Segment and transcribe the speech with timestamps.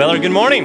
[0.00, 0.64] Bel Air, good morning.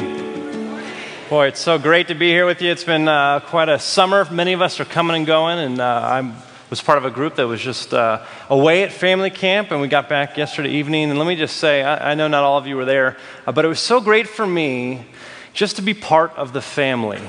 [1.29, 2.71] Boy, it's so great to be here with you.
[2.71, 4.23] It's been uh, quite a summer.
[4.31, 6.33] Many of us are coming and going, and uh, I
[6.69, 9.89] was part of a group that was just uh, away at family camp, and we
[9.89, 11.09] got back yesterday evening.
[11.09, 13.51] And let me just say, I, I know not all of you were there, uh,
[13.51, 15.05] but it was so great for me
[15.51, 17.19] just to be part of the family.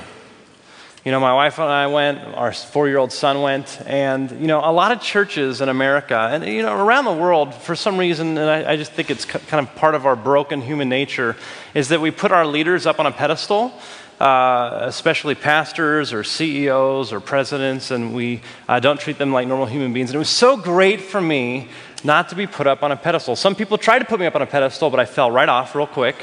[1.06, 4.48] You know, my wife and I went, our four year old son went, and, you
[4.48, 7.96] know, a lot of churches in America and, you know, around the world, for some
[7.96, 11.36] reason, and I, I just think it's kind of part of our broken human nature,
[11.74, 13.72] is that we put our leaders up on a pedestal.
[14.18, 19.66] Uh, especially pastors or CEOs or presidents, and we uh, don't treat them like normal
[19.66, 20.08] human beings.
[20.08, 21.68] And it was so great for me
[22.02, 23.36] not to be put up on a pedestal.
[23.36, 25.74] Some people tried to put me up on a pedestal, but I fell right off
[25.74, 26.16] real quick.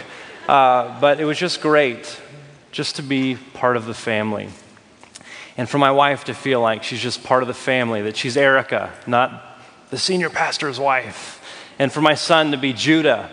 [0.48, 2.20] Uh, but it was just great
[2.72, 4.50] just to be part of the family
[5.58, 8.38] and for my wife to feel like she's just part of the family, that she's
[8.38, 11.40] Erica, not the senior pastor's wife,
[11.80, 13.30] and for my son to be Judah,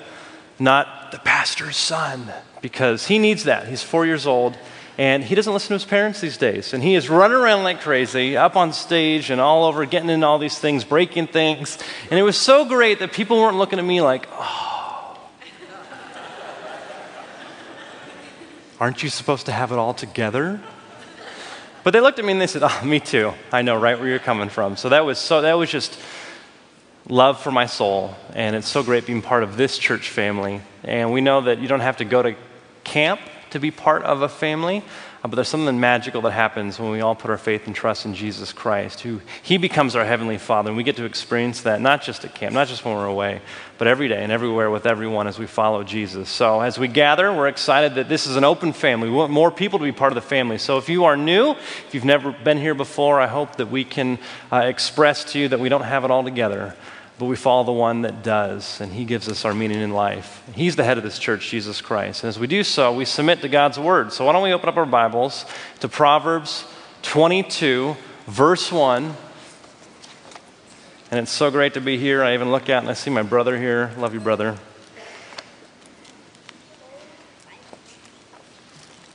[0.59, 3.69] not the pastor's son, because he needs that.
[3.69, 4.57] He's four years old.
[4.99, 6.75] And he doesn't listen to his parents these days.
[6.75, 10.27] And he is running around like crazy, up on stage and all over, getting into
[10.27, 11.79] all these things, breaking things.
[12.11, 15.19] And it was so great that people weren't looking at me like, oh,
[18.79, 20.61] aren't you supposed to have it all together?
[21.83, 23.33] But they looked at me and they said, Oh, me too.
[23.53, 24.77] I know right where you're coming from.
[24.77, 25.98] So that was so that was just
[27.09, 28.14] love for my soul.
[28.34, 30.61] And it's so great being part of this church family.
[30.84, 32.34] And we know that you don't have to go to
[32.84, 34.83] camp to be part of a family.
[35.23, 38.07] Uh, but there's something magical that happens when we all put our faith and trust
[38.07, 40.71] in Jesus Christ, who He becomes our Heavenly Father.
[40.71, 43.43] And we get to experience that not just at camp, not just when we're away,
[43.77, 46.31] but every day and everywhere with everyone as we follow Jesus.
[46.31, 49.11] So as we gather, we're excited that this is an open family.
[49.11, 50.57] We want more people to be part of the family.
[50.57, 53.84] So if you are new, if you've never been here before, I hope that we
[53.84, 54.19] can
[54.51, 56.75] uh, express to you that we don't have it all together
[57.21, 60.43] but we follow the one that does, and he gives us our meaning in life.
[60.55, 62.25] He's the head of this church, Jesus Christ.
[62.25, 64.15] And as we do so, we submit to God's word.
[64.15, 65.44] So why don't we open up our Bibles
[65.81, 66.65] to Proverbs
[67.03, 67.94] 22,
[68.27, 69.15] verse 1.
[71.11, 72.25] And it's so great to be here.
[72.25, 73.93] I even look out and I see my brother here.
[73.99, 74.56] Love you, brother.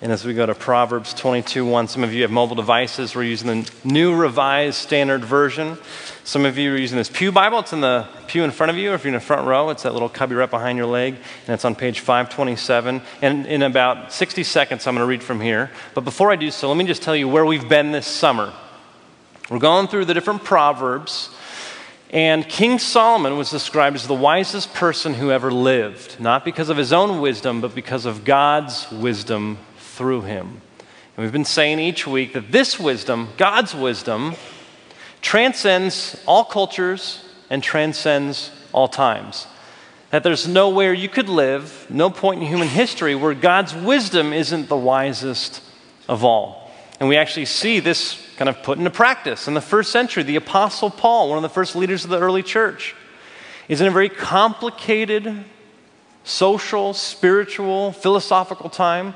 [0.05, 3.15] And as we go to Proverbs 22 1, some of you have mobile devices.
[3.15, 5.79] We're using the New Revised Standard Version.
[6.23, 7.57] Some of you are using this Pew Bible.
[7.57, 8.93] It's in the pew in front of you.
[8.93, 11.55] If you're in the front row, it's that little cubby right behind your leg, and
[11.55, 13.01] it's on page 527.
[13.23, 15.71] And in about 60 seconds, I'm going to read from here.
[15.95, 18.53] But before I do so, let me just tell you where we've been this summer.
[19.49, 21.31] We're going through the different Proverbs.
[22.11, 26.77] And King Solomon was described as the wisest person who ever lived, not because of
[26.77, 29.57] his own wisdom, but because of God's wisdom
[29.95, 30.61] through him.
[31.15, 34.35] And we've been saying each week that this wisdom, God's wisdom,
[35.21, 39.47] transcends all cultures and transcends all times.
[40.11, 44.67] That there's nowhere you could live, no point in human history where God's wisdom isn't
[44.67, 45.61] the wisest
[46.07, 46.71] of all.
[46.99, 49.47] And we actually see this kind of put into practice.
[49.47, 52.43] In the first century, the Apostle Paul, one of the first leaders of the early
[52.43, 52.95] church,
[53.67, 55.45] is in a very complicated
[56.23, 59.13] social, spiritual, philosophical time.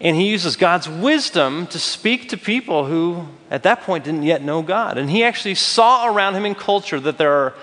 [0.00, 4.42] And he uses God's wisdom to speak to people who, at that point, didn't yet
[4.42, 4.98] know God.
[4.98, 7.54] And he actually saw around him in culture that there are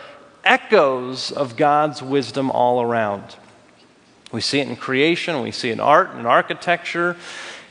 [0.44, 3.36] echoes of God's wisdom all around.
[4.32, 7.16] We see it in creation, we see it in art and architecture.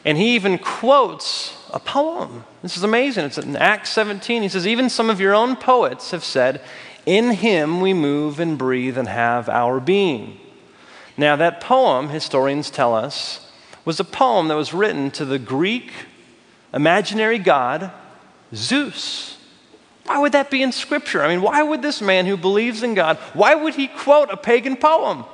[0.04, 2.44] And he even quotes a poem.
[2.62, 3.24] This is amazing.
[3.24, 4.42] It's in Acts 17.
[4.42, 6.60] He says, Even some of your own poets have said,
[7.06, 10.38] In him we move and breathe and have our being.
[11.16, 13.41] Now, that poem, historians tell us,
[13.84, 15.92] was a poem that was written to the Greek
[16.72, 17.92] imaginary god
[18.54, 19.38] Zeus.
[20.04, 21.22] Why would that be in Scripture?
[21.22, 24.36] I mean, why would this man who believes in God, why would he quote a
[24.36, 25.24] pagan poem?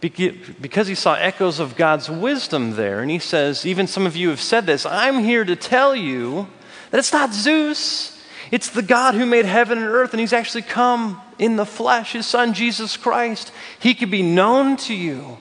[0.00, 3.00] Because he saw echoes of God's wisdom there.
[3.00, 6.48] And he says, even some of you have said this, I'm here to tell you
[6.90, 10.62] that it's not Zeus, it's the God who made heaven and earth, and he's actually
[10.62, 13.52] come in the flesh, his son Jesus Christ.
[13.80, 15.38] He could be known to you.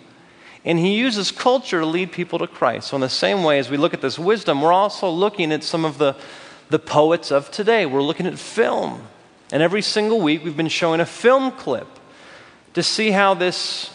[0.66, 2.88] And he uses culture to lead people to Christ.
[2.88, 5.64] So, in the same way as we look at this wisdom, we're also looking at
[5.64, 6.16] some of the,
[6.70, 7.86] the poets of today.
[7.86, 9.08] We're looking at film.
[9.52, 11.88] And every single week, we've been showing a film clip
[12.74, 13.92] to see how this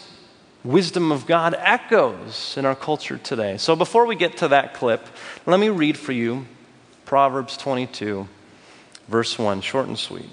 [0.63, 3.57] wisdom of God echoes in our culture today.
[3.57, 5.05] So, before we get to that clip,
[5.45, 6.45] let me read for you
[7.03, 8.29] Proverbs 22,
[9.09, 10.29] verse 1, short and sweet.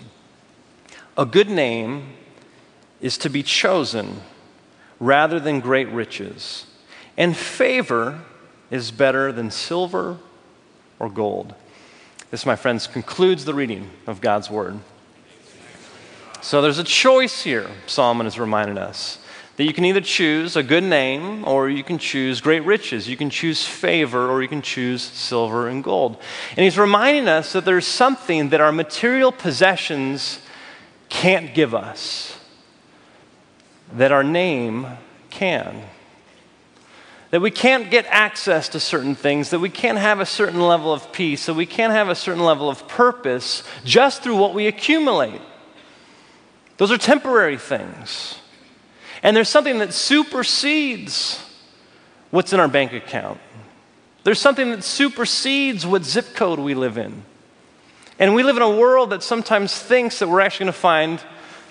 [1.16, 2.12] A good name
[3.00, 4.20] is to be chosen
[5.00, 6.66] rather than great riches.
[7.16, 8.20] And favor
[8.70, 10.18] is better than silver
[10.98, 11.54] or gold.
[12.30, 14.78] This, my friends, concludes the reading of God's word.
[16.40, 19.18] So there's a choice here, Solomon is reminding us.
[19.56, 23.08] That you can either choose a good name or you can choose great riches.
[23.08, 26.16] You can choose favor or you can choose silver and gold.
[26.50, 30.38] And he's reminding us that there's something that our material possessions
[31.08, 32.37] can't give us,
[33.92, 34.86] that our name
[35.30, 35.82] can.
[37.30, 40.92] That we can't get access to certain things, that we can't have a certain level
[40.92, 44.66] of peace, that we can't have a certain level of purpose just through what we
[44.66, 45.40] accumulate.
[46.78, 48.38] Those are temporary things.
[49.22, 51.44] And there's something that supersedes
[52.30, 53.40] what's in our bank account.
[54.24, 57.24] There's something that supersedes what zip code we live in.
[58.18, 61.20] And we live in a world that sometimes thinks that we're actually going to find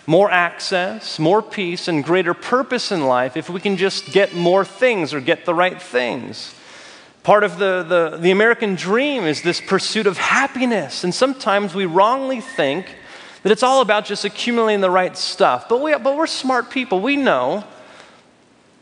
[0.07, 4.63] more access, more peace, and greater purpose in life if we can just get more
[4.63, 6.55] things or get the right things.
[7.23, 11.03] Part of the, the, the American dream is this pursuit of happiness.
[11.03, 12.95] And sometimes we wrongly think
[13.43, 15.67] that it's all about just accumulating the right stuff.
[15.67, 17.01] But, we, but we're smart people.
[17.01, 17.65] We know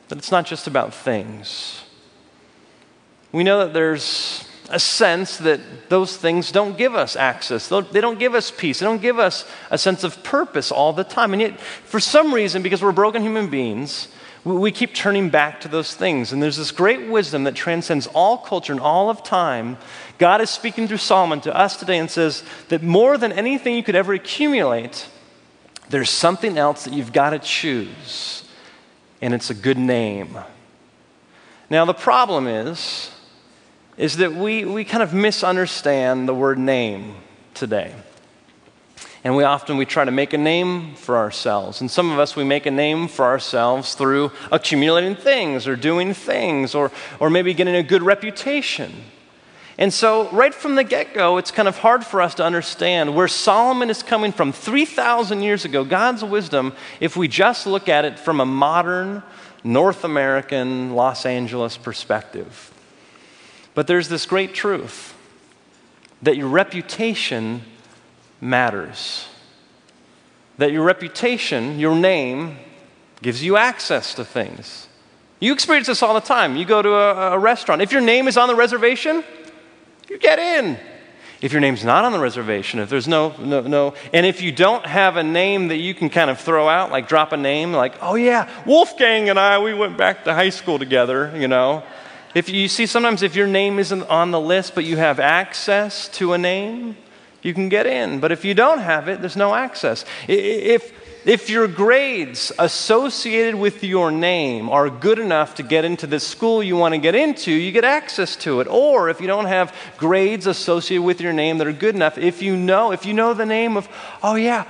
[0.09, 1.83] that it's not just about things.
[3.31, 7.67] We know that there's a sense that those things don't give us access.
[7.69, 8.79] They don't give us peace.
[8.79, 11.33] They don't give us a sense of purpose all the time.
[11.33, 14.07] And yet, for some reason, because we're broken human beings,
[14.43, 16.31] we keep turning back to those things.
[16.31, 19.77] And there's this great wisdom that transcends all culture and all of time.
[20.17, 23.83] God is speaking through Solomon to us today and says that more than anything you
[23.83, 25.07] could ever accumulate,
[25.89, 28.43] there's something else that you've got to choose,
[29.21, 30.37] and it's a good name.
[31.69, 33.11] Now, the problem is,
[33.97, 37.15] is that we, we kind of misunderstand the word name
[37.53, 37.93] today.
[39.23, 41.81] And we often we try to make a name for ourselves.
[41.81, 46.13] And some of us we make a name for ourselves through accumulating things or doing
[46.13, 48.93] things or, or maybe getting a good reputation.
[49.77, 53.13] And so, right from the get go, it's kind of hard for us to understand
[53.13, 58.05] where Solomon is coming from 3,000 years ago, God's wisdom, if we just look at
[58.05, 59.21] it from a modern
[59.65, 62.71] North American Los Angeles perspective.
[63.75, 65.13] But there's this great truth
[66.21, 67.61] that your reputation
[68.41, 69.27] matters.
[70.57, 72.57] That your reputation, your name,
[73.21, 74.87] gives you access to things.
[75.39, 76.55] You experience this all the time.
[76.55, 77.81] You go to a, a, restaurant.
[77.81, 79.23] If your name is on the reservation,
[80.09, 80.77] you get in.
[81.41, 84.53] If your name's not on the reservation, if there's no, no, no, and if you
[84.53, 87.73] don't have a name that you can kind of throw out, like drop a name,
[87.73, 91.83] like, oh yeah, Wolfgang and I, we went back to high school together, you know.
[92.35, 96.09] If you see, sometimes if your name isn't on the list, but you have access
[96.09, 96.97] to a name,
[97.41, 98.19] you can get in.
[98.19, 100.03] But if you don't have it, there's no access.
[100.27, 100.91] If,
[101.25, 106.61] if your grades associated with your name are good enough to get into the school
[106.61, 108.67] you want to get into, you get access to it.
[108.67, 112.41] Or if you don't have grades associated with your name that are good enough, if
[112.41, 113.87] you know, if you know the name of,
[114.21, 114.65] oh yeah,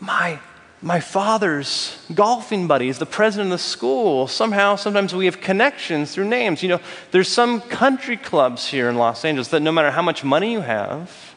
[0.00, 0.40] my
[0.82, 4.26] my father's golfing buddy is the president of the school.
[4.26, 6.62] Somehow, sometimes we have connections through names.
[6.62, 6.80] You know,
[7.10, 10.62] there's some country clubs here in Los Angeles that no matter how much money you
[10.62, 11.34] have,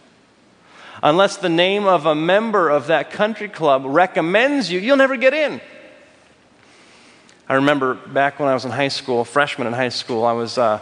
[1.02, 5.34] unless the name of a member of that country club recommends you, you'll never get
[5.34, 5.60] in.
[7.50, 10.58] I remember back when I was in high school, freshman in high school, I was
[10.58, 10.80] uh,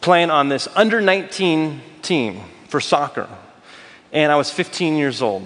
[0.00, 3.28] playing on this under 19 team for soccer.
[4.12, 5.42] And I was 15 years old.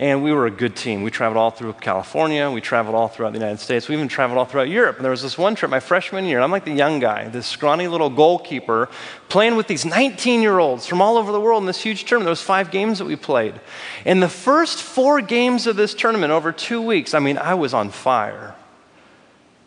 [0.00, 1.02] And we were a good team.
[1.02, 2.50] We traveled all through California.
[2.50, 3.86] We traveled all throughout the United States.
[3.86, 4.96] We even traveled all throughout Europe.
[4.96, 6.40] And there was this one trip my freshman year.
[6.40, 8.88] I'm like the young guy, this scrawny little goalkeeper,
[9.28, 12.24] playing with these 19 year olds from all over the world in this huge tournament.
[12.24, 13.60] There was five games that we played.
[14.06, 17.74] In the first four games of this tournament over two weeks, I mean, I was
[17.74, 18.54] on fire.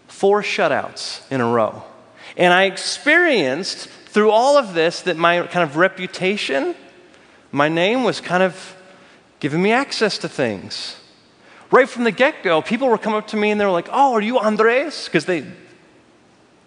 [0.08, 1.84] Four shutouts in a row.
[2.38, 6.74] And I experienced through all of this that my kind of reputation,
[7.52, 8.75] my name was kind of
[9.44, 10.96] giving me access to things.
[11.70, 13.90] Right from the get go, people were coming up to me and they were like,
[13.92, 15.04] Oh, are you Andres?
[15.04, 15.46] Because they,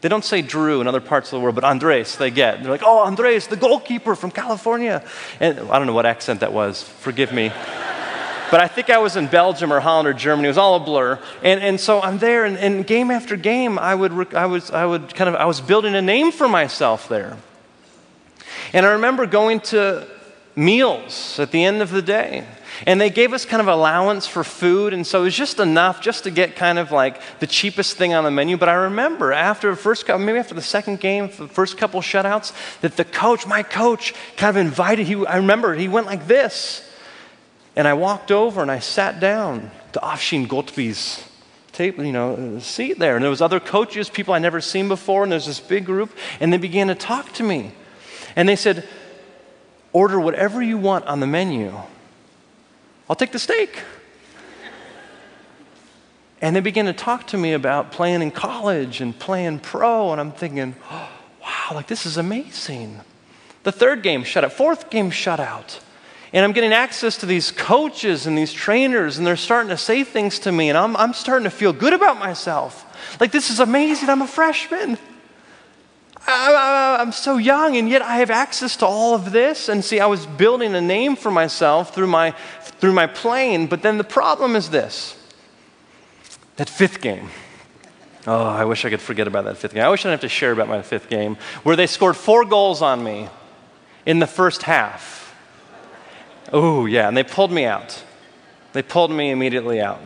[0.03, 2.63] they don't say Drew in other parts of the world, but Andres they get.
[2.63, 5.03] They're like, Oh, Andres, the goalkeeper from California.
[5.41, 7.49] And I don't know what accent that was, forgive me.
[8.51, 10.49] but I think I was in Belgium or Holland or Germany.
[10.49, 11.19] It was all a blur.
[11.43, 14.85] And, and so I'm there, and, and game after game, I would, I, was, I
[14.85, 17.39] would kind of, I was building a name for myself there.
[18.75, 20.07] And I remember going to
[20.55, 22.45] meals at the end of the day.
[22.85, 26.03] And they gave us kind of allowance for food, and so it was just enough
[26.03, 28.57] just to get kind of like the cheapest thing on the menu.
[28.57, 32.01] But I remember after the first couple, maybe after the second game, the first couple
[32.03, 35.07] shutouts, that the coach, my coach, kind of invited.
[35.07, 36.87] He, I remember he went like this,
[37.77, 41.27] and I walked over and I sat down to Afshin Ghotbi's
[41.73, 43.17] table, you know, seat there.
[43.17, 46.11] And there was other coaches, people I never seen before, and there's this big group,
[46.41, 47.73] and they began to talk to me.
[48.35, 48.87] And they said,
[49.93, 51.73] order whatever you want on the menu.
[53.09, 53.83] I'll take the steak.
[56.41, 60.21] And they began to talk to me about playing in college and playing pro, and
[60.21, 61.09] I'm thinking, oh,
[61.43, 63.01] wow, like this is amazing.
[63.63, 65.81] The third game shut out, fourth game shut out.
[66.33, 70.05] And I'm getting access to these coaches and these trainers, and they're starting to say
[70.05, 72.85] things to me, and I'm, I'm starting to feel good about myself.
[73.21, 74.11] Like, this is amazing.
[74.11, 74.99] I'm a freshman.
[76.27, 79.69] I, am so young, and yet I have access to all of this.
[79.69, 83.83] And see, I was building a name for myself through my, through my playing, but
[83.83, 85.17] then the problem is this
[86.57, 87.29] that fifth game.
[88.27, 89.85] Oh, I wish I could forget about that fifth game.
[89.85, 92.45] I wish I didn't have to share about my fifth game, where they scored four
[92.45, 93.29] goals on me
[94.05, 95.35] in the first half.
[96.53, 98.03] Oh, yeah, and they pulled me out.
[98.73, 100.01] They pulled me immediately out.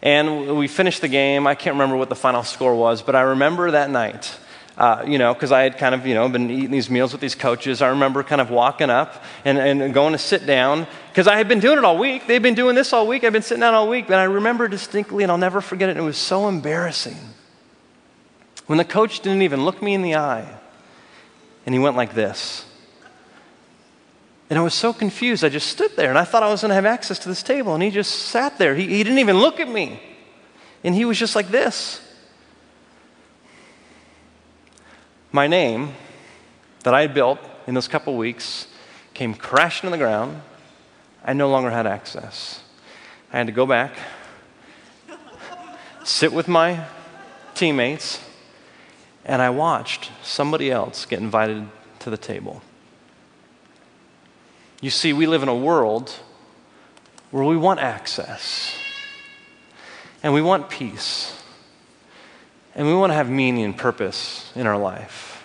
[0.00, 1.46] And we finished the game.
[1.46, 4.36] I can't remember what the final score was, but I remember that night.
[4.78, 7.20] Uh, you know, because I had kind of, you know, been eating these meals with
[7.20, 7.82] these coaches.
[7.82, 11.48] I remember kind of walking up and, and going to sit down because I had
[11.48, 12.28] been doing it all week.
[12.28, 13.24] They'd been doing this all week.
[13.24, 14.04] I've been sitting down all week.
[14.04, 17.16] And I remember distinctly, and I'll never forget it, it was so embarrassing.
[18.66, 20.48] When the coach didn't even look me in the eye,
[21.66, 22.64] and he went like this.
[24.48, 25.42] And I was so confused.
[25.44, 27.42] I just stood there and I thought I was going to have access to this
[27.42, 27.74] table.
[27.74, 28.76] And he just sat there.
[28.76, 30.00] He, he didn't even look at me.
[30.84, 32.00] And he was just like this.
[35.30, 35.94] My name
[36.84, 38.66] that I had built in those couple weeks
[39.12, 40.40] came crashing to the ground.
[41.22, 42.62] I no longer had access.
[43.30, 43.94] I had to go back,
[46.04, 46.86] sit with my
[47.54, 48.20] teammates,
[49.26, 51.68] and I watched somebody else get invited
[51.98, 52.62] to the table.
[54.80, 56.10] You see, we live in a world
[57.30, 58.74] where we want access,
[60.22, 61.37] and we want peace,
[62.78, 65.44] and we want to have meaning and purpose in our life.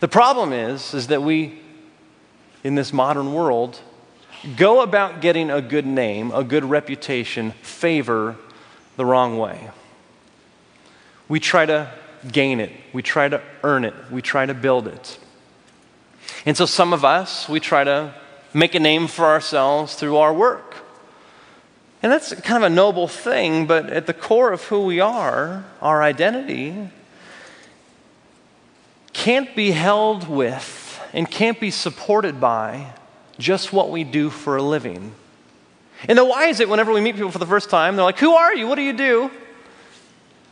[0.00, 1.58] The problem is, is that we,
[2.62, 3.80] in this modern world,
[4.58, 8.36] go about getting a good name, a good reputation, favor
[8.96, 9.70] the wrong way.
[11.26, 11.90] We try to
[12.30, 15.18] gain it, we try to earn it, we try to build it.
[16.44, 18.14] And so some of us, we try to
[18.52, 20.73] make a name for ourselves through our work.
[22.04, 25.64] And that's kind of a noble thing, but at the core of who we are,
[25.80, 26.90] our identity,
[29.14, 32.92] can't be held with and can't be supported by
[33.38, 35.14] just what we do for a living.
[36.06, 38.18] And then why is it whenever we meet people for the first time, they're like,
[38.18, 38.66] Who are you?
[38.66, 39.30] What do you do?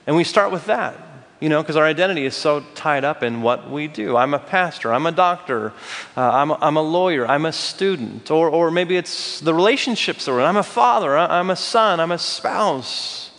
[0.07, 0.97] And we start with that
[1.43, 4.17] you know, because our identity is so tied up in what we do.
[4.17, 5.73] I'm a pastor, I'm a doctor,
[6.17, 10.25] uh, I'm, a, I'm a lawyer, I'm a student, or, or maybe it's the relationships
[10.25, 10.47] that we're in.
[10.47, 13.33] I'm a father, I'm a son, I'm a spouse.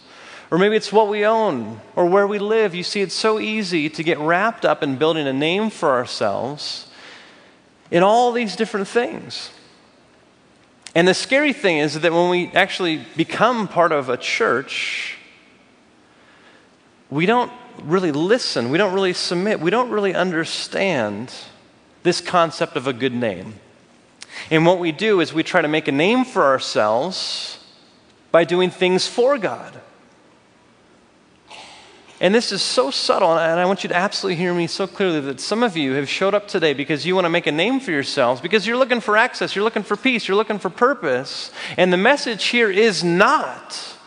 [0.52, 2.76] Or maybe it's what we own or where we live.
[2.76, 6.88] You see, it's so easy to get wrapped up in building a name for ourselves
[7.90, 9.50] in all these different things.
[10.94, 15.18] And the scary thing is that when we actually become part of a church,
[17.10, 17.52] we don't
[17.82, 21.34] really listen, we don't really submit, we don't really understand
[22.04, 23.56] this concept of a good name.
[24.50, 27.60] And what we do is we try to make a name for ourselves
[28.32, 29.80] by doing things for God.
[32.20, 35.20] And this is so subtle, and I want you to absolutely hear me so clearly
[35.22, 37.80] that some of you have showed up today because you want to make a name
[37.80, 41.52] for yourselves, because you're looking for access, you're looking for peace, you're looking for purpose.
[41.76, 43.98] And the message here is not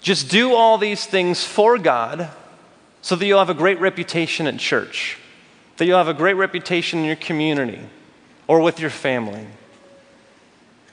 [0.00, 2.30] just do all these things for God
[3.04, 5.18] so that you'll have a great reputation at church,
[5.76, 7.78] that you'll have a great reputation in your community
[8.46, 9.46] or with your family.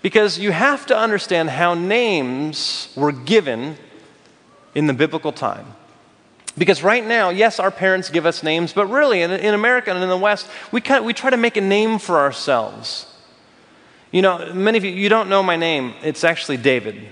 [0.02, 3.78] Because you have to understand how names were given
[4.76, 5.66] in the biblical time.
[6.58, 10.04] Because right now, yes, our parents give us names, but really, in, in America and
[10.04, 13.06] in the West, we, kind of, we try to make a name for ourselves.
[14.12, 15.94] You know, many of you, you don't know my name.
[16.04, 17.08] It's actually David.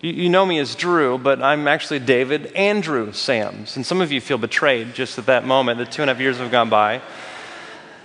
[0.00, 3.74] You, know me as Drew, but I'm actually David Andrew Sams.
[3.74, 5.78] And some of you feel betrayed just at that moment.
[5.78, 7.02] The two and a half years have gone by.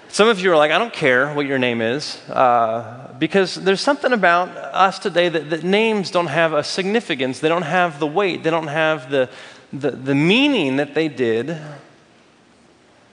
[0.07, 3.81] Some of you are like, I don't care what your name is, uh, because there's
[3.81, 7.39] something about us today that, that, names don't have a significance.
[7.39, 8.43] They don't have the weight.
[8.43, 9.29] They don't have the,
[9.71, 11.59] the, the meaning that they did.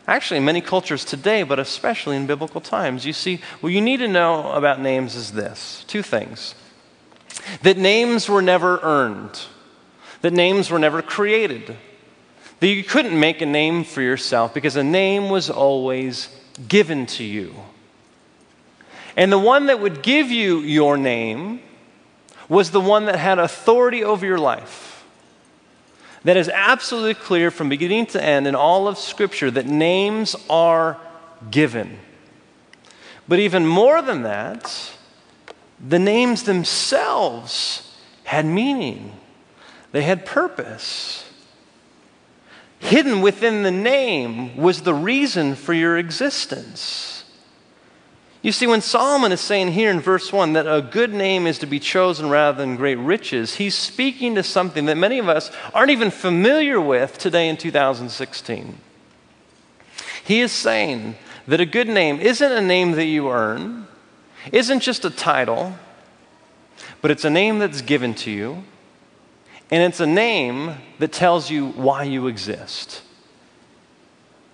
[0.06, 3.04] Actually, in many cultures today, but especially in biblical times.
[3.04, 6.54] You see, what you need to know about names is this two things
[7.62, 9.40] that names were never earned,
[10.22, 11.76] that names were never created,
[12.60, 16.28] that you couldn't make a name for yourself because a name was always
[16.68, 17.54] given to you.
[19.16, 21.60] And the one that would give you your name
[22.48, 25.04] was the one that had authority over your life.
[26.24, 30.98] That is absolutely clear from beginning to end in all of Scripture that names are
[31.50, 31.98] given.
[33.26, 34.92] But even more than that,
[35.86, 39.12] the names themselves had meaning.
[39.92, 41.24] they had purpose.
[42.78, 47.24] Hidden within the name was the reason for your existence.
[48.42, 51.58] You see, when Solomon is saying here in verse 1 that a good name is
[51.58, 55.50] to be chosen rather than great riches, he's speaking to something that many of us
[55.74, 58.78] aren't even familiar with today in 2016.
[60.24, 63.86] He is saying that a good name isn't a name that you earn,
[64.52, 65.74] isn't just a title,
[67.02, 68.64] but it's a name that's given to you,
[69.70, 73.02] and it's a name that tells you why you exist.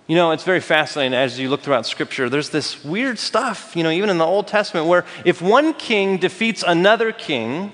[0.07, 2.29] You know, it's very fascinating as you look throughout Scripture.
[2.29, 6.17] There's this weird stuff, you know, even in the Old Testament, where if one king
[6.17, 7.73] defeats another king,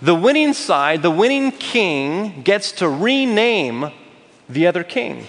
[0.00, 3.90] the winning side, the winning king, gets to rename
[4.48, 5.26] the other king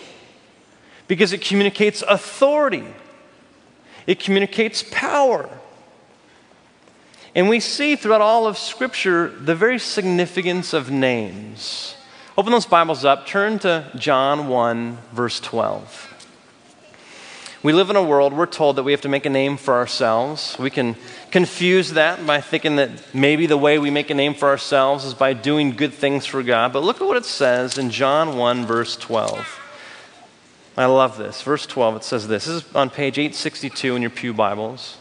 [1.08, 2.86] because it communicates authority,
[4.06, 5.50] it communicates power.
[7.36, 11.96] And we see throughout all of Scripture the very significance of names.
[12.38, 16.14] Open those Bibles up, turn to John 1, verse 12.
[17.62, 19.74] We live in a world, we're told that we have to make a name for
[19.74, 20.56] ourselves.
[20.58, 20.96] We can
[21.30, 25.14] confuse that by thinking that maybe the way we make a name for ourselves is
[25.14, 26.72] by doing good things for God.
[26.72, 29.60] But look at what it says in John 1, verse 12.
[30.78, 31.42] I love this.
[31.42, 32.46] Verse 12, it says this.
[32.46, 34.98] This is on page 862 in your Pew Bibles.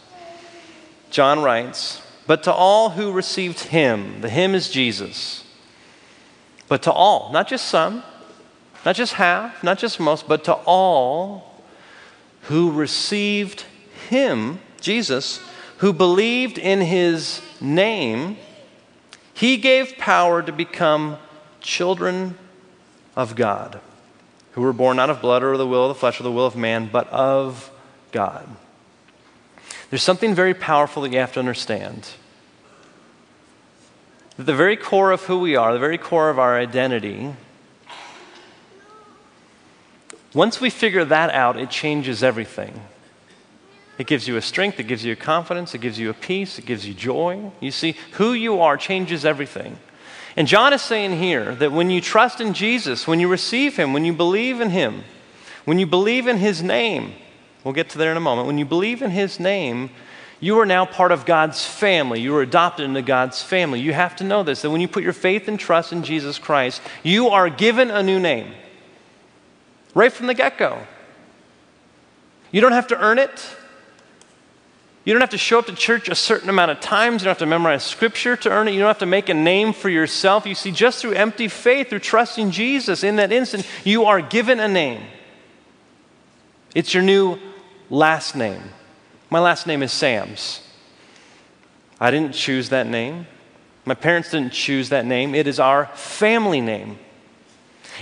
[1.11, 5.43] John writes, But to all who received him, the him is Jesus,
[6.67, 8.03] but to all, not just some,
[8.83, 11.61] not just half, not just most, but to all
[12.43, 13.65] who received
[14.09, 15.39] him, Jesus,
[15.77, 18.37] who believed in his name,
[19.33, 21.17] he gave power to become
[21.59, 22.37] children
[23.15, 23.79] of God,
[24.51, 26.45] who were born not of blood or the will of the flesh or the will
[26.45, 27.71] of man, but of
[28.11, 28.47] God.
[29.95, 32.09] There's something very powerful that you have to understand.
[34.35, 37.33] That the very core of who we are, the very core of our identity,
[40.33, 42.81] once we figure that out, it changes everything.
[43.97, 46.59] It gives you a strength, it gives you a confidence, it gives you a peace,
[46.59, 47.49] it gives you joy.
[47.61, 49.77] You see, who you are changes everything.
[50.35, 53.93] And John is saying here that when you trust in Jesus, when you receive Him,
[53.93, 55.05] when you believe in Him,
[55.63, 57.13] when you believe in His name,
[57.65, 59.89] we'll get to there in a moment, when you believe in His name,
[60.39, 62.21] you are now part of God's family.
[62.21, 63.81] You are adopted into God's family.
[63.81, 66.39] You have to know this that when you put your faith and trust in Jesus
[66.39, 68.53] Christ, you are given a new name
[69.93, 70.79] right from the get go.
[72.51, 73.55] You don't have to earn it.
[75.03, 77.21] You don't have to show up to church a certain amount of times.
[77.21, 78.71] You don't have to memorize scripture to earn it.
[78.71, 80.45] You don't have to make a name for yourself.
[80.45, 84.59] You see, just through empty faith, through trusting Jesus, in that instant, you are given
[84.59, 85.03] a name.
[86.73, 87.39] It's your new
[87.89, 88.61] last name.
[89.29, 90.61] My last name is Sams.
[91.99, 93.27] I didn't choose that name.
[93.85, 95.35] My parents didn't choose that name.
[95.35, 96.99] It is our family name.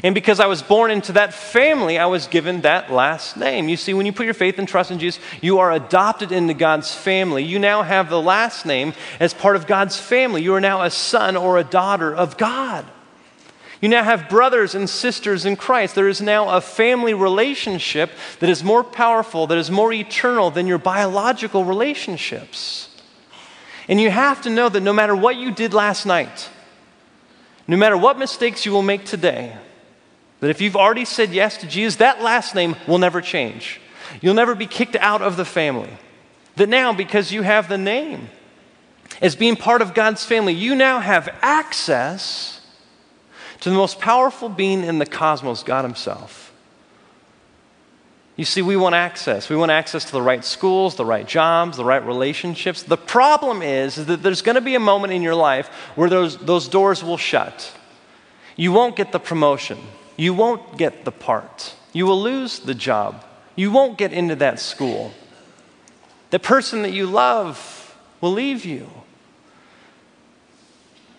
[0.04, 3.70] And because I was born into that family, I was given that last name.
[3.70, 6.56] You see, when you put your faith and trust in Jesus, you are adopted into
[6.56, 7.44] God's family.
[7.44, 10.42] You now have the last name as part of God's family.
[10.42, 12.86] You are now a son or a daughter of God.
[13.84, 15.94] You now have brothers and sisters in Christ.
[15.94, 20.68] There is now a family relationship that is more powerful, that is more eternal than
[20.68, 22.88] your biological relationships.
[23.90, 26.50] And you have to know that no matter what you did last night,
[27.68, 29.54] no matter what mistakes you will make today,
[30.40, 33.82] that if you've already said yes to Jesus, that last name will never change.
[34.22, 35.92] You'll never be kicked out of the family.
[36.56, 38.30] That now, because you have the name,
[39.22, 42.53] as being part of God's family, you now have access
[43.64, 46.54] to the most powerful being in the cosmos, God Himself.
[48.36, 49.50] You see, we want access.
[49.50, 52.84] We want access to the right schools, the right jobs, the right relationships.
[52.84, 56.10] The problem is, is that there's going to be a moment in your life where
[56.10, 57.72] those, those doors will shut.
[58.56, 59.78] You won't get the promotion
[60.18, 61.76] you won't get the part.
[61.92, 63.24] You will lose the job.
[63.56, 65.12] You won't get into that school.
[66.30, 68.90] The person that you love will leave you.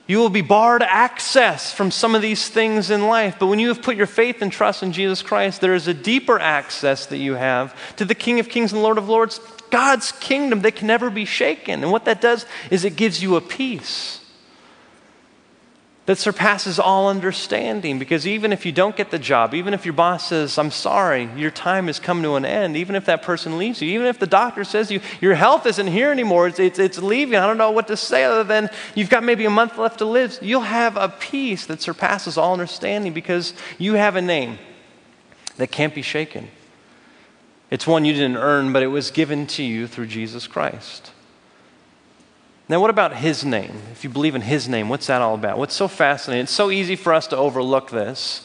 [0.06, 3.36] You will be barred access from some of these things in life.
[3.38, 5.94] But when you have put your faith and trust in Jesus Christ, there is a
[5.94, 9.40] deeper access that you have to the King of Kings and Lord of Lords,
[9.70, 11.82] God's kingdom that can never be shaken.
[11.82, 14.20] And what that does is it gives you a peace
[16.06, 17.98] that surpasses all understanding.
[17.98, 21.30] Because even if you don't get the job, even if your boss says, I'm sorry,
[21.36, 24.18] your time has come to an end, even if that person leaves you, even if
[24.18, 27.56] the doctor says you, your health isn't here anymore, it's, it's, it's leaving, I don't
[27.56, 30.60] know what to say other than you've got maybe a month left to live, you'll
[30.60, 34.58] have a peace that surpasses all understanding because you have a name
[35.56, 36.50] that can't be shaken.
[37.70, 41.12] It's one you didn't earn, but it was given to you through Jesus Christ.
[42.68, 43.82] Now, what about his name?
[43.92, 45.58] If you believe in his name, what's that all about?
[45.58, 46.44] What's so fascinating?
[46.44, 48.42] It's so easy for us to overlook this.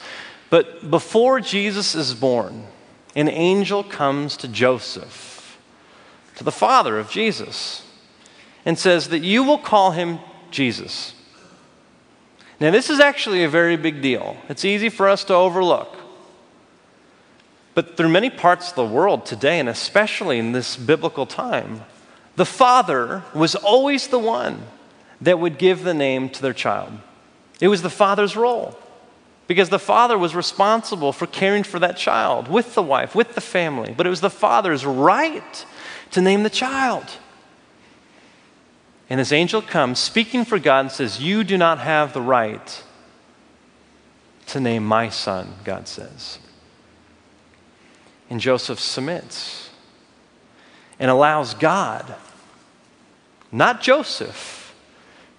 [0.50, 2.66] But before Jesus is born,
[3.16, 5.58] an angel comes to Joseph,
[6.36, 7.86] to the father of Jesus,
[8.66, 10.20] and says that you will call him
[10.52, 11.14] Jesus.
[12.60, 14.36] Now, this is actually a very big deal.
[14.50, 15.96] It's easy for us to overlook.
[17.74, 21.86] But through many parts of the world today, and especially in this biblical time,
[22.40, 24.64] the father was always the one
[25.20, 26.94] that would give the name to their child.
[27.60, 28.80] It was the father's role
[29.48, 33.42] because the father was responsible for caring for that child with the wife, with the
[33.42, 33.94] family.
[33.96, 35.66] But it was the father's right
[36.12, 37.04] to name the child.
[39.10, 42.84] And this angel comes speaking for God and says, You do not have the right
[44.46, 46.40] to name my son, God says.
[48.30, 49.72] And Joseph submits
[51.00, 52.16] and allows God,
[53.52, 54.76] not Joseph,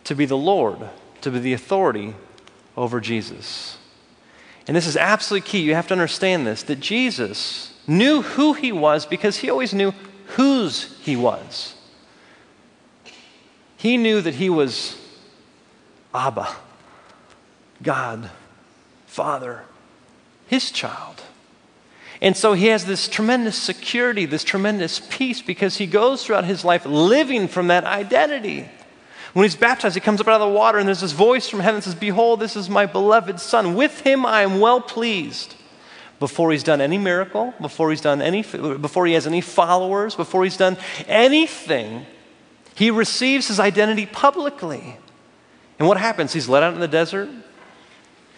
[0.05, 0.79] to be the Lord,
[1.21, 2.15] to be the authority
[2.77, 3.79] over Jesus.
[4.67, 5.61] And this is absolutely key.
[5.61, 9.93] You have to understand this that Jesus knew who he was because he always knew
[10.37, 11.75] whose he was.
[13.77, 15.01] He knew that he was
[16.15, 16.49] Abba,
[17.83, 18.31] God,
[19.07, 19.63] Father,
[20.47, 21.23] his child.
[22.21, 26.65] And so he has this tremendous security, this tremendous peace, because he goes throughout his
[26.65, 28.69] life living from that identity.
[29.33, 31.61] When he's baptized, he comes up out of the water, and there's this voice from
[31.61, 33.75] heaven that says, Behold, this is my beloved Son.
[33.75, 35.55] With him I am well pleased.
[36.19, 40.45] Before he's done any miracle, before he's done any, before he has any followers, before
[40.45, 42.05] he's done anything,
[42.75, 44.99] he receives his identity publicly.
[45.79, 46.35] And what happens?
[46.35, 47.31] He's led out in the desert.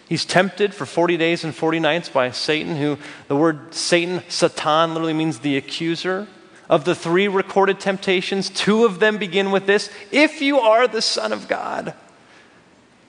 [0.07, 4.93] He's tempted for 40 days and 40 nights by Satan, who the word Satan, Satan,
[4.93, 6.27] literally means the accuser.
[6.69, 11.01] Of the three recorded temptations, two of them begin with this If you are the
[11.01, 11.93] Son of God,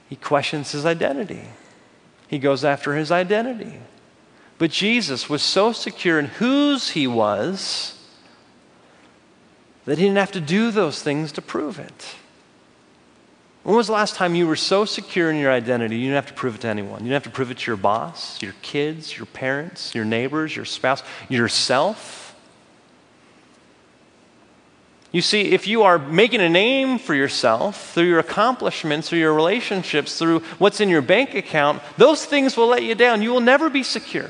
[0.09, 1.43] he questions his identity.
[2.29, 3.79] He goes after his identity.
[4.59, 7.99] But Jesus was so secure in whose he was
[9.85, 12.17] that he didn't have to do those things to prove it.
[13.65, 16.27] When was the last time you were so secure in your identity you didn't have
[16.27, 17.01] to prove it to anyone?
[17.01, 20.55] You didn't have to prove it to your boss, your kids, your parents, your neighbors,
[20.55, 22.37] your spouse, yourself?
[25.13, 29.33] You see, if you are making a name for yourself through your accomplishments, through your
[29.33, 33.23] relationships, through what's in your bank account, those things will let you down.
[33.23, 34.29] You will never be secure.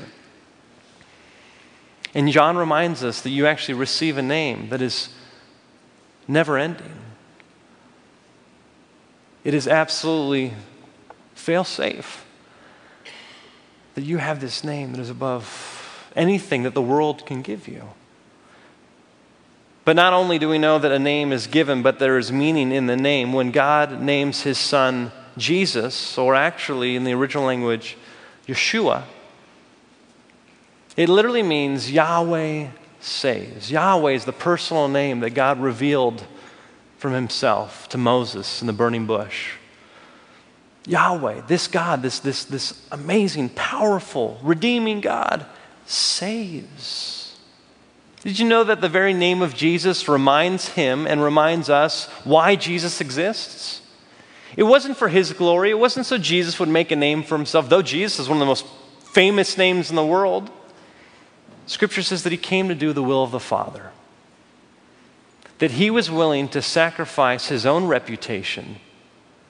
[2.13, 5.09] And John reminds us that you actually receive a name that is
[6.25, 7.04] never ending.
[9.45, 10.53] It is absolutely
[11.35, 12.25] fail safe
[13.93, 17.83] that you have this name that is above anything that the world can give you.
[19.85, 22.71] But not only do we know that a name is given, but there is meaning
[22.71, 23.33] in the name.
[23.33, 27.97] When God names his son Jesus, or actually in the original language,
[28.47, 29.03] Yeshua,
[30.97, 33.69] it literally means Yahweh saves.
[33.69, 36.25] Yahweh is the personal name that God revealed
[37.05, 39.51] from himself to Moses in the burning bush.
[40.87, 45.45] Yahweh, this God, this, this, this amazing, powerful, redeeming God,
[45.85, 47.37] saves.
[48.23, 52.55] Did you know that the very name of Jesus reminds him and reminds us why
[52.55, 53.83] Jesus exists?
[54.57, 55.69] It wasn't for his glory.
[55.69, 58.39] It wasn't so Jesus would make a name for himself, though Jesus is one of
[58.39, 58.65] the most
[59.13, 60.49] famous names in the world.
[61.67, 63.91] Scripture says that he came to do the will of the Father
[65.59, 68.77] that he was willing to sacrifice his own reputation.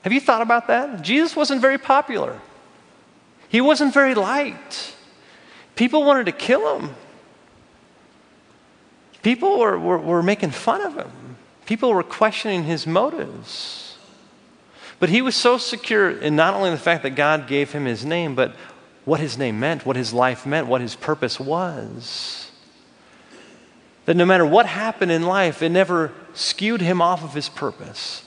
[0.02, 1.02] Have you thought about that?
[1.02, 2.40] Jesus wasn't very popular,
[3.48, 4.94] he wasn't very liked.
[5.74, 6.94] People wanted to kill him.
[9.22, 11.36] People were, were, were making fun of him.
[11.66, 13.98] People were questioning his motives.
[14.98, 18.04] But he was so secure in not only the fact that God gave him his
[18.04, 18.54] name, but
[19.04, 22.45] what his name meant, what his life meant, what his purpose was.
[24.06, 28.22] That no matter what happened in life, it never skewed him off of his purpose.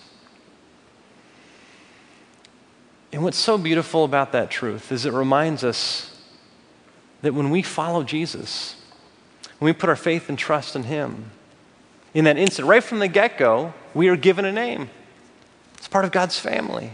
[3.11, 6.15] And what's so beautiful about that truth is it reminds us
[7.21, 8.75] that when we follow Jesus,
[9.57, 11.31] when we put our faith and trust in Him,
[12.13, 14.89] in that instant, right from the get go, we are given a name.
[15.77, 16.91] It's part of God's family.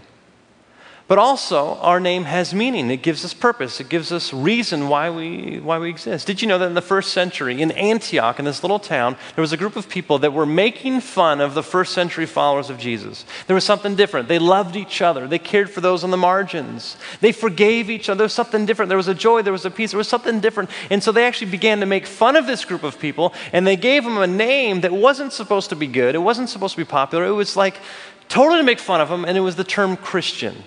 [1.07, 2.89] But also, our name has meaning.
[2.89, 3.79] It gives us purpose.
[3.79, 6.25] It gives us reason why we, why we exist.
[6.25, 9.43] Did you know that in the first century, in Antioch, in this little town, there
[9.43, 12.79] was a group of people that were making fun of the first century followers of
[12.79, 13.23] Jesus?
[13.45, 14.27] There was something different.
[14.27, 18.17] They loved each other, they cared for those on the margins, they forgave each other.
[18.17, 18.89] There was something different.
[18.89, 20.71] There was a joy, there was a peace, there was something different.
[20.89, 23.75] And so they actually began to make fun of this group of people, and they
[23.75, 26.85] gave them a name that wasn't supposed to be good, it wasn't supposed to be
[26.85, 27.25] popular.
[27.25, 27.79] It was like
[28.27, 30.63] totally to make fun of them, and it was the term Christian.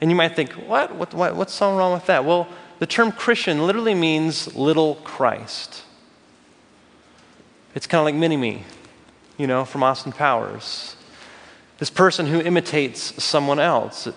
[0.00, 0.94] And you might think, what?
[0.94, 2.24] what, what what's so wrong with that?
[2.24, 5.82] Well, the term Christian literally means little Christ.
[7.74, 8.64] It's kind of like mini me,
[9.36, 10.96] you know, from Austin Powers.
[11.78, 14.08] This person who imitates someone else.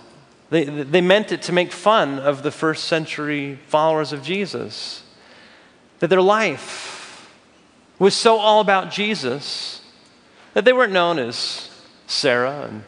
[0.50, 5.04] They, they meant it to make fun of the first century followers of Jesus.
[6.00, 7.30] That their life
[8.00, 9.82] was so all about Jesus
[10.54, 11.70] that they weren't known as
[12.08, 12.84] Sarah and,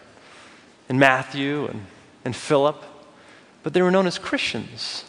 [0.89, 1.85] and Matthew and,
[2.25, 2.83] and Philip,
[3.63, 5.05] but they were known as Christians.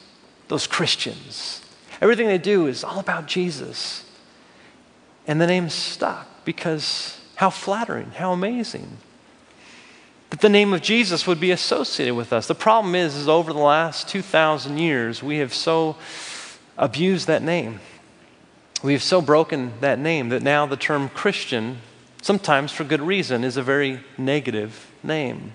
[0.48, 1.60] Those Christians.
[2.00, 4.04] Everything they do is all about Jesus.
[5.26, 8.98] And the name stuck because how flattering, how amazing
[10.32, 12.46] that the name of Jesus would be associated with us.
[12.46, 15.96] The problem is, is over the last 2,000 years, we have so
[16.78, 17.80] abused that name.
[18.82, 21.80] We have so broken that name that now the term Christian,
[22.22, 25.52] sometimes for good reason, is a very negative name.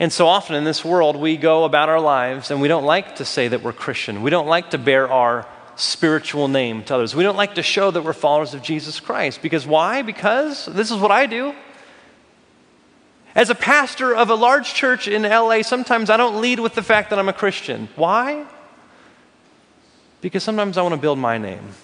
[0.00, 3.16] And so often in this world, we go about our lives and we don't like
[3.16, 4.22] to say that we're Christian.
[4.22, 7.14] We don't like to bear our spiritual name to others.
[7.14, 9.42] We don't like to show that we're followers of Jesus Christ.
[9.42, 10.00] Because why?
[10.00, 11.54] Because this is what I do.
[13.34, 16.82] As a pastor of a large church in LA, sometimes I don't lead with the
[16.82, 17.90] fact that I'm a Christian.
[17.94, 18.46] Why?
[20.22, 21.74] Because sometimes I want to build my name.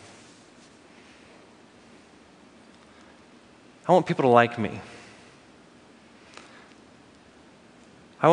[3.87, 4.81] I want people to like me.
[8.22, 8.29] I,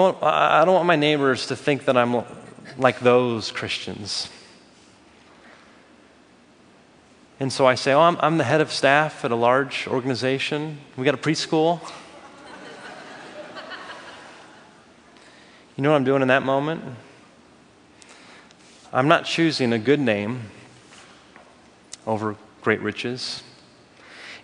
[0.61, 2.23] I don't want my neighbors to think that I'm
[2.77, 4.29] like those Christians.
[7.39, 10.77] And so I say, Oh, I'm, I'm the head of staff at a large organization.
[10.95, 11.81] We got a preschool.
[15.75, 16.83] you know what I'm doing in that moment?
[18.93, 20.51] I'm not choosing a good name
[22.05, 23.43] over great riches.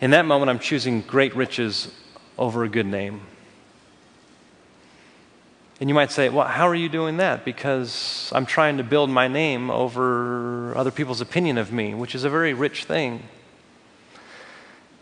[0.01, 1.93] In that moment, I'm choosing great riches
[2.37, 3.21] over a good name.
[5.79, 7.45] And you might say, well, how are you doing that?
[7.45, 12.25] Because I'm trying to build my name over other people's opinion of me, which is
[12.25, 13.23] a very rich thing.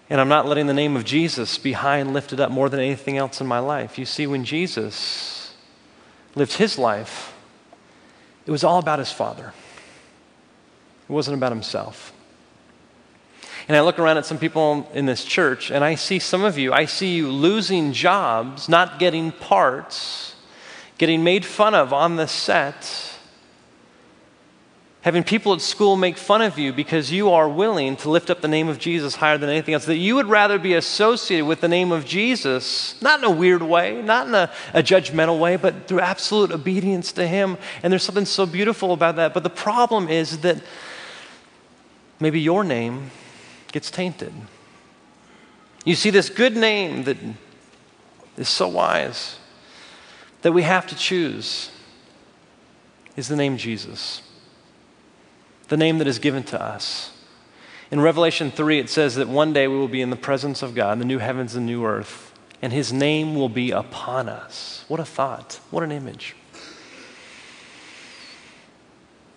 [0.10, 2.80] And I'm not letting the name of Jesus be high and lifted up more than
[2.80, 3.98] anything else in my life.
[3.98, 5.56] You see, when Jesus
[6.36, 7.34] lived his life,
[8.46, 9.54] it was all about his Father,
[11.10, 12.13] it wasn't about himself.
[13.68, 16.58] And I look around at some people in this church, and I see some of
[16.58, 20.36] you, I see you losing jobs, not getting parts
[20.97, 23.13] getting made fun of on the set,
[25.01, 28.41] having people at school make fun of you because you are willing to lift up
[28.41, 31.62] the name of Jesus higher than anything else, that you would rather be associated with
[31.62, 35.55] the name of Jesus, not in a weird way, not in a, a judgmental way,
[35.55, 37.57] but through absolute obedience to Him.
[37.83, 39.33] And there's something so beautiful about that.
[39.33, 40.62] But the problem is that
[42.19, 43.12] maybe your name
[43.71, 44.33] gets tainted.
[45.86, 47.17] You see, this good name that
[48.36, 49.38] is so wise
[50.47, 51.71] that we have to choose
[53.17, 54.21] is the name Jesus,
[55.67, 57.12] the name that is given to us.
[57.91, 60.73] In Revelation 3, it says that one day we will be in the presence of
[60.73, 62.31] God, the new heavens and new earth,
[62.62, 64.86] and his name will be upon us.
[64.88, 65.60] What a thought!
[65.69, 66.33] What an image.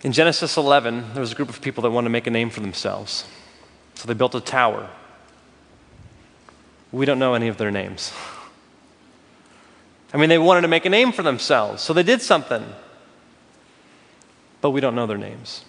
[0.03, 2.49] In Genesis 11, there was a group of people that wanted to make a name
[2.49, 3.25] for themselves.
[3.95, 4.89] So they built a tower.
[6.93, 8.13] We don't know any of their names.
[10.13, 12.65] I mean, they wanted to make a name for themselves, so they did something.
[14.59, 15.65] But we don't know their names.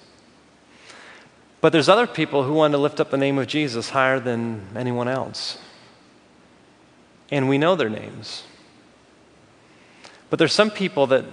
[1.61, 4.67] But there's other people who want to lift up the name of Jesus higher than
[4.75, 5.59] anyone else.
[7.31, 8.43] And we know their names.
[10.29, 11.25] But there's some people that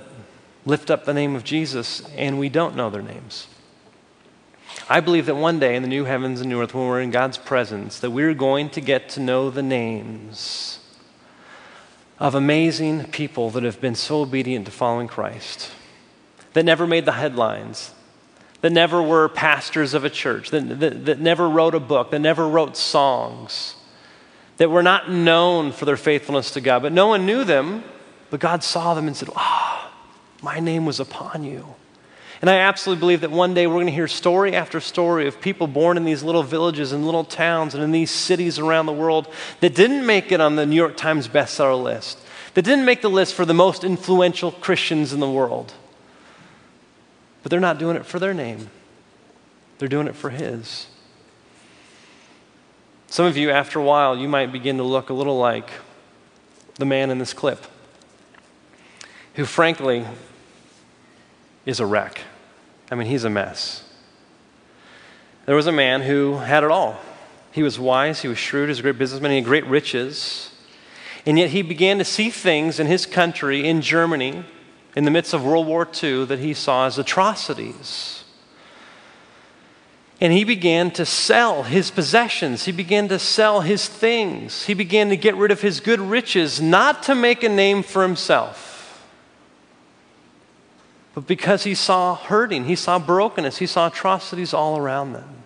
[0.65, 3.47] lift up the name of Jesus and we don't know their names.
[4.87, 7.11] I believe that one day in the new heavens and new earth, when we're in
[7.11, 10.78] God's presence, that we're going to get to know the names
[12.19, 15.71] of amazing people that have been so obedient to following Christ,
[16.53, 17.91] that never made the headlines,
[18.61, 22.19] that never were pastors of a church, that, that, that, never wrote a book, that
[22.19, 23.75] never wrote songs,
[24.57, 26.81] that were not known for their faithfulness to God.
[26.81, 27.85] But no one knew them,
[28.29, 31.75] but God saw them and said, Ah, oh, my name was upon you.
[32.41, 35.41] And I absolutely believe that one day we're going to hear story after story of
[35.41, 38.93] people born in these little villages and little towns and in these cities around the
[38.93, 39.27] world
[39.59, 42.17] that didn't make it on the New York Times bestseller list,
[42.53, 45.73] that didn't make the list for the most influential Christians in the world.
[47.43, 48.69] But they're not doing it for their name,
[49.77, 50.87] they're doing it for His.
[53.07, 55.69] Some of you, after a while, you might begin to look a little like
[56.75, 57.65] the man in this clip,
[59.33, 60.05] who frankly
[61.65, 62.21] is a wreck.
[62.91, 63.83] I mean, he's a mess.
[65.45, 66.99] There was a man who had it all.
[67.51, 70.51] He was wise, he was shrewd, he was a great businessman, he had great riches.
[71.25, 74.43] And yet he began to see things in his country, in Germany,
[74.95, 78.23] in the midst of World War II, that he saw as atrocities.
[80.21, 82.65] And he began to sell his possessions.
[82.65, 84.65] He began to sell his things.
[84.65, 88.01] He began to get rid of his good riches, not to make a name for
[88.01, 88.68] himself,
[91.13, 95.43] but because he saw hurting, he saw brokenness, he saw atrocities all around them.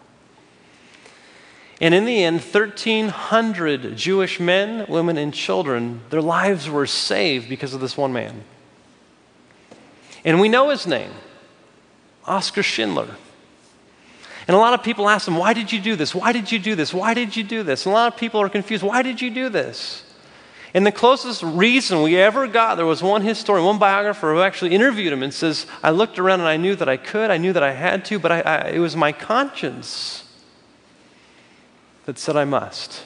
[1.82, 7.74] And in the end, 1,300 Jewish men, women, and children, their lives were saved because
[7.74, 8.44] of this one man.
[10.24, 11.12] And we know his name
[12.26, 13.18] Oskar Schindler.
[14.48, 16.14] And a lot of people ask him, Why did you do this?
[16.14, 16.94] Why did you do this?
[16.94, 17.86] Why did you do this?
[17.86, 18.84] And a lot of people are confused.
[18.84, 20.04] Why did you do this?
[20.74, 24.74] And the closest reason we ever got, there was one historian, one biographer who actually
[24.74, 27.54] interviewed him and says, I looked around and I knew that I could, I knew
[27.54, 30.24] that I had to, but I, I, it was my conscience
[32.06, 33.06] that said I must.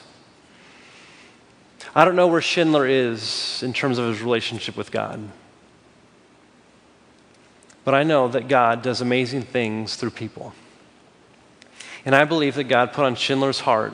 [1.94, 5.28] I don't know where Schindler is in terms of his relationship with God.
[7.84, 10.54] But I know that God does amazing things through people.
[12.04, 13.92] And I believe that God put on Schindler's heart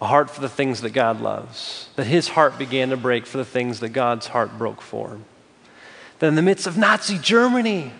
[0.00, 3.38] a heart for the things that God loves, that his heart began to break for
[3.38, 5.18] the things that God's heart broke for.
[6.18, 7.92] That in the midst of Nazi Germany,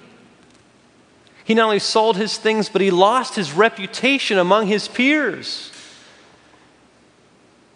[1.44, 5.72] he not only sold his things, but he lost his reputation among his peers.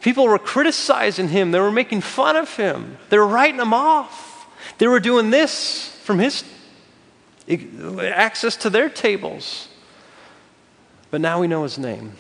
[0.01, 4.29] People were criticizing him, they were making fun of him, they were writing him off.
[4.79, 6.45] They were doing this from his
[7.49, 9.69] access to their tables.
[11.11, 12.13] But now we know his name.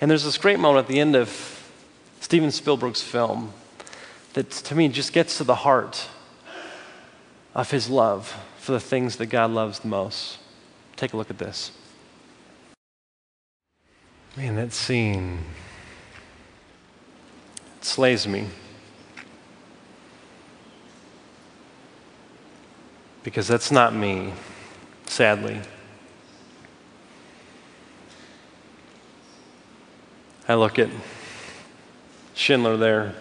[0.00, 1.70] And there's this great moment at the end of
[2.20, 3.52] Steven Spielberg's film
[4.34, 6.08] that to me just gets to the heart
[7.54, 10.38] of his love for the things that God loves the most.
[10.96, 11.72] Take a look at this.
[14.36, 15.38] Man, that scene
[17.78, 18.48] it slays me.
[23.22, 24.34] Because that's not me,
[25.06, 25.60] sadly.
[30.48, 30.88] I look at
[32.34, 33.14] Schindler there,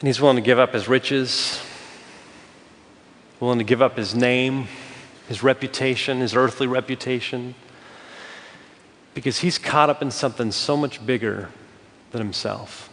[0.00, 1.62] and he's willing to give up his riches,
[3.40, 4.68] willing to give up his name
[5.28, 7.54] his reputation, his earthly reputation,
[9.12, 11.50] because he's caught up in something so much bigger
[12.10, 12.90] than himself.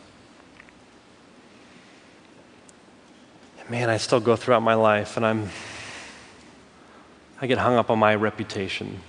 [3.70, 5.50] Man, I still go throughout my life and I'm
[7.42, 9.02] I get hung up on my reputation.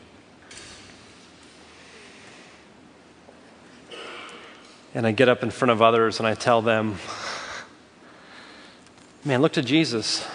[4.96, 6.96] And I get up in front of others and I tell them,
[9.26, 10.26] man, look to Jesus.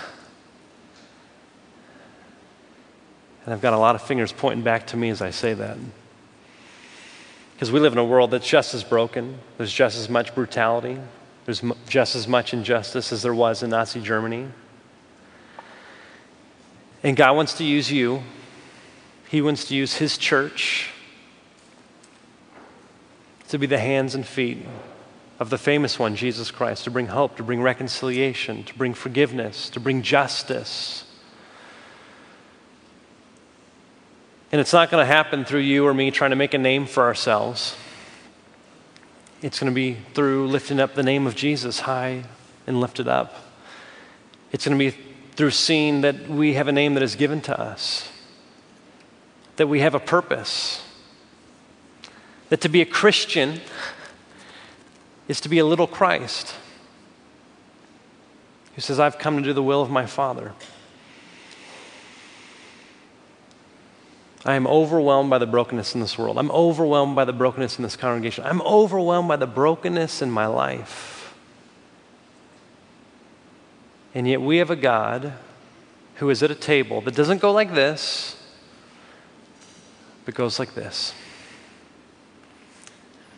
[3.43, 5.79] And I've got a lot of fingers pointing back to me as I say that.
[7.55, 10.99] Because we live in a world that's just as broken, there's just as much brutality,
[11.45, 14.47] there's just as much injustice as there was in Nazi Germany.
[17.01, 18.21] And God wants to use you,
[19.27, 20.91] He wants to use His church
[23.51, 24.65] to be the hands and feet
[25.39, 29.69] of the famous one, Jesus Christ, to bring hope, to bring reconciliation, to bring forgiveness,
[29.69, 31.05] to bring justice
[34.51, 36.85] And it's not going to happen through you or me trying to make a name
[36.85, 37.75] for ourselves.
[39.41, 42.23] It's going to be through lifting up the name of Jesus high
[42.67, 43.33] and lifted up.
[44.51, 44.97] It's going to be
[45.35, 48.11] through seeing that we have a name that is given to us,
[49.55, 50.83] that we have a purpose,
[52.51, 53.61] that to be a Christian
[55.29, 56.53] is to be a little Christ
[58.75, 60.51] who says, I've come to do the will of my Father.
[64.43, 66.37] I am overwhelmed by the brokenness in this world.
[66.37, 68.43] I'm overwhelmed by the brokenness in this congregation.
[68.43, 71.33] I'm overwhelmed by the brokenness in my life.
[74.13, 75.31] And yet we have a God
[76.15, 78.35] who is at a table that doesn't go like this,
[80.25, 81.13] but goes like this.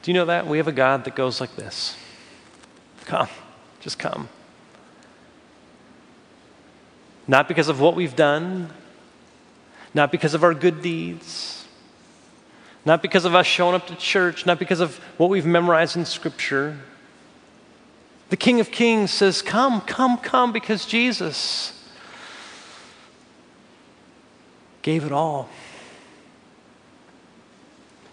[0.04, 0.45] Do you know that?
[0.45, 1.95] We have a God that goes like this.
[3.06, 3.30] Come,
[3.80, 4.28] just come.
[7.26, 8.70] Not because of what we've done,
[9.93, 11.66] not because of our good deeds,
[12.86, 16.04] not because of us showing up to church, not because of what we've memorized in
[16.04, 16.78] Scripture.
[18.30, 21.82] The King of Kings says, Come, come, come, because Jesus
[24.82, 25.47] gave it all.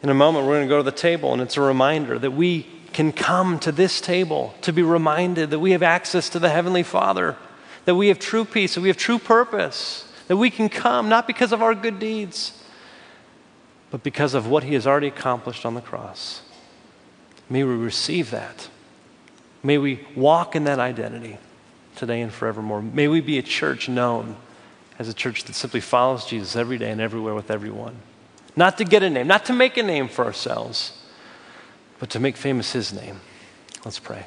[0.03, 2.31] In a moment, we're going to go to the table, and it's a reminder that
[2.31, 6.51] we can come to this table to be reminded that we have access to the
[6.51, 7.37] Heavenly Father,
[7.85, 11.27] that we have true peace, that we have true purpose that we can come not
[11.27, 12.63] because of our good deeds,
[13.91, 16.43] but because of what He has already accomplished on the cross.
[17.49, 18.69] May we receive that.
[19.65, 21.37] May we walk in that identity
[21.97, 22.81] today and forevermore.
[22.81, 24.37] May we be a church known
[25.01, 27.97] as a church that simply follows Jesus every day and everywhere with everyone.
[28.57, 30.99] Not to get a name, not to make a name for ourselves,
[31.99, 33.21] but to make famous His name.
[33.85, 34.27] Let's pray.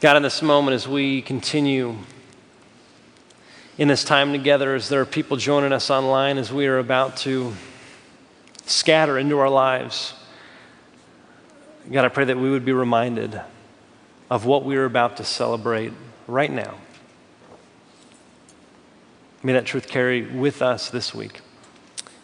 [0.00, 1.96] God, in this moment, as we continue
[3.78, 7.16] in this time together, as there are people joining us online, as we are about
[7.18, 7.54] to
[8.66, 10.14] scatter into our lives,
[11.90, 13.40] God, I pray that we would be reminded
[14.30, 15.92] of what we are about to celebrate
[16.26, 16.74] right now.
[19.42, 21.40] May that truth carry with us this week.